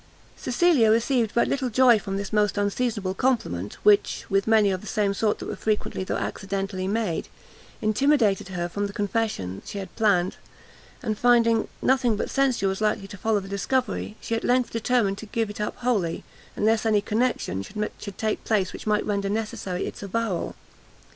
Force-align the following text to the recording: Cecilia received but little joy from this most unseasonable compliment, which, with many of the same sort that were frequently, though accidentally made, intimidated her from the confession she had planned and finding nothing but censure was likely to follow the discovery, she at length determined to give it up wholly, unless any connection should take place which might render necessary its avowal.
Cecilia 0.35 0.89
received 0.89 1.31
but 1.35 1.47
little 1.47 1.69
joy 1.69 1.99
from 1.99 2.17
this 2.17 2.33
most 2.33 2.57
unseasonable 2.57 3.13
compliment, 3.13 3.75
which, 3.83 4.25
with 4.31 4.47
many 4.47 4.71
of 4.71 4.81
the 4.81 4.87
same 4.87 5.13
sort 5.13 5.37
that 5.37 5.45
were 5.45 5.55
frequently, 5.55 6.03
though 6.03 6.17
accidentally 6.17 6.87
made, 6.87 7.27
intimidated 7.83 8.47
her 8.47 8.67
from 8.67 8.87
the 8.87 8.93
confession 8.93 9.61
she 9.63 9.77
had 9.77 9.95
planned 9.95 10.37
and 11.03 11.19
finding 11.19 11.67
nothing 11.83 12.15
but 12.15 12.31
censure 12.31 12.67
was 12.67 12.81
likely 12.81 13.07
to 13.07 13.15
follow 13.17 13.39
the 13.41 13.47
discovery, 13.47 14.17
she 14.19 14.33
at 14.33 14.43
length 14.43 14.71
determined 14.71 15.19
to 15.19 15.27
give 15.27 15.51
it 15.51 15.61
up 15.61 15.75
wholly, 15.75 16.23
unless 16.55 16.83
any 16.83 17.01
connection 17.01 17.61
should 17.99 18.17
take 18.17 18.43
place 18.43 18.73
which 18.73 18.87
might 18.87 19.05
render 19.05 19.29
necessary 19.29 19.85
its 19.85 20.01
avowal. 20.01 20.55